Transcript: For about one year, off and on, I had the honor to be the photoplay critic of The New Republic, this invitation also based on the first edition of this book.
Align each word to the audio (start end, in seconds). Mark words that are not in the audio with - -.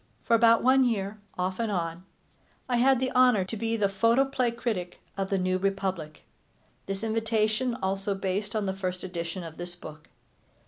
For 0.23 0.33
about 0.35 0.63
one 0.63 0.83
year, 0.83 1.19
off 1.37 1.59
and 1.59 1.71
on, 1.71 2.05
I 2.67 2.77
had 2.77 2.99
the 2.99 3.11
honor 3.11 3.45
to 3.45 3.55
be 3.55 3.77
the 3.77 3.87
photoplay 3.87 4.49
critic 4.49 4.99
of 5.15 5.29
The 5.29 5.37
New 5.37 5.59
Republic, 5.59 6.23
this 6.87 7.03
invitation 7.03 7.75
also 7.83 8.15
based 8.15 8.55
on 8.55 8.65
the 8.65 8.73
first 8.73 9.03
edition 9.03 9.43
of 9.43 9.57
this 9.57 9.75
book. 9.75 10.07